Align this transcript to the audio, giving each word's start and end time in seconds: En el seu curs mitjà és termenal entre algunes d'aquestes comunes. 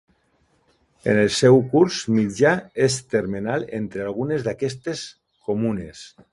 En 1.11 1.19
el 1.23 1.29
seu 1.39 1.59
curs 1.73 1.99
mitjà 2.15 2.55
és 2.87 2.97
termenal 3.17 3.69
entre 3.83 4.05
algunes 4.07 4.49
d'aquestes 4.49 5.07
comunes. 5.51 6.07